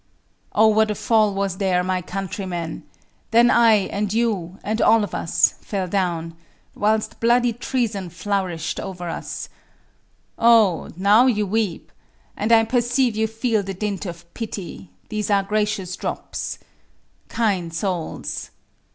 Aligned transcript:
Oh 0.53 0.65
what 0.69 0.89
a 0.89 0.95
fall 0.95 1.31
was 1.35 1.57
there, 1.57 1.83
my 1.83 2.01
countrymen! 2.01 2.81
Then 3.29 3.51
I 3.51 3.75
and 3.93 4.11
you, 4.11 4.57
and 4.63 4.81
all 4.81 5.03
of 5.03 5.13
us, 5.13 5.53
fell 5.61 5.87
down, 5.87 6.33
Whilst 6.73 7.19
bloody 7.19 7.53
treason 7.53 8.09
flourish'd 8.09 8.79
over 8.79 9.09
us. 9.09 9.47
Oh! 10.39 10.89
now 10.97 11.27
you 11.27 11.45
weep; 11.45 11.91
and 12.35 12.51
I 12.51 12.63
perceive 12.65 13.15
you 13.15 13.27
feel 13.27 13.61
The 13.61 13.75
dint 13.75 14.07
of 14.07 14.25
pity; 14.33 14.89
these 15.09 15.29
are 15.29 15.43
gracious 15.43 15.95
drops. 15.95 16.57
Kind 17.29 17.71
souls! 17.71 18.49